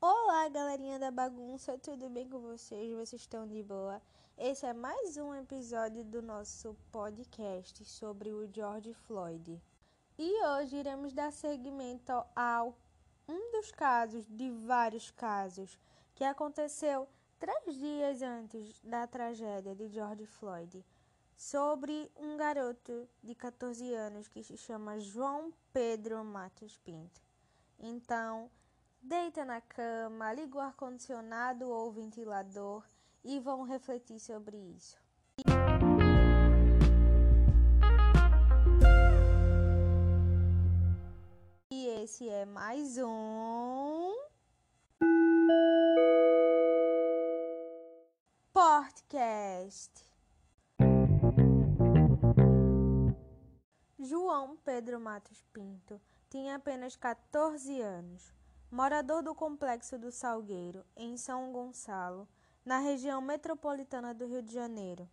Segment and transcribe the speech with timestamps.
[0.00, 2.92] Olá, galerinha da bagunça, tudo bem com vocês?
[2.92, 4.02] Vocês estão de boa?
[4.36, 9.62] Esse é mais um episódio do nosso podcast sobre o George Floyd.
[10.18, 12.76] E hoje iremos dar seguimento ao
[13.28, 15.78] um dos casos de vários casos
[16.16, 17.08] que aconteceu
[17.38, 20.84] três dias antes da tragédia de George Floyd,
[21.36, 27.20] sobre um garoto de 14 anos que se chama João Pedro Matos Pinto.
[27.78, 28.50] Então,
[29.02, 32.82] deita na cama, liga o ar-condicionado ou o ventilador
[33.22, 34.96] e vamos refletir sobre isso.
[41.70, 44.14] E esse é mais um
[48.52, 50.05] podcast.
[54.76, 55.98] Pedro Matos Pinto
[56.28, 58.30] tinha apenas 14 anos,
[58.70, 62.28] morador do complexo do Salgueiro, em São Gonçalo,
[62.62, 65.08] na região metropolitana do Rio de Janeiro.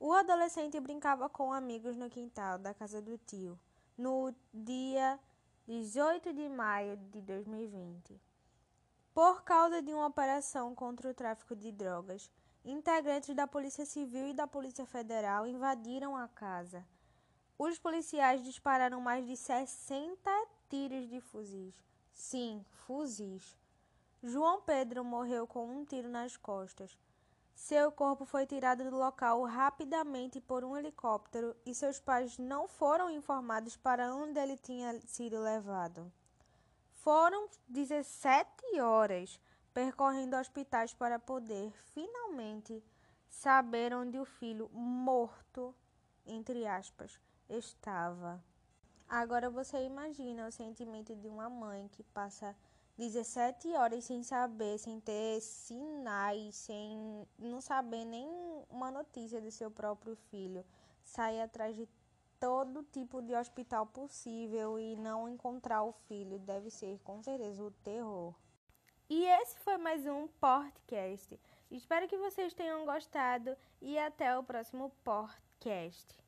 [0.00, 3.56] O adolescente brincava com amigos no quintal da casa do tio,
[3.96, 5.20] no dia
[5.68, 8.20] 18 de maio de 2020.
[9.14, 12.28] Por causa de uma operação contra o tráfico de drogas,
[12.64, 16.84] integrantes da Polícia Civil e da Polícia Federal invadiram a casa.
[17.58, 20.30] Os policiais dispararam mais de 60
[20.68, 21.74] tiros de fuzis.
[22.12, 23.56] Sim, fuzis.
[24.22, 26.98] João Pedro morreu com um tiro nas costas.
[27.54, 33.10] Seu corpo foi tirado do local rapidamente por um helicóptero e seus pais não foram
[33.10, 36.12] informados para onde ele tinha sido levado.
[36.92, 39.40] Foram 17 horas
[39.72, 42.84] percorrendo hospitais para poder finalmente
[43.28, 45.74] saber onde o filho morto,
[46.26, 47.18] entre aspas,
[47.48, 48.42] estava.
[49.08, 52.56] Agora você imagina o sentimento de uma mãe que passa
[52.98, 58.26] 17 horas sem saber, sem ter sinais, sem não saber nem
[58.70, 60.64] uma notícia do seu próprio filho,
[61.04, 61.88] sai atrás de
[62.40, 67.70] todo tipo de hospital possível e não encontrar o filho deve ser com certeza o
[67.70, 68.34] terror.
[69.08, 71.38] E esse foi mais um podcast.
[71.70, 76.26] Espero que vocês tenham gostado e até o próximo podcast.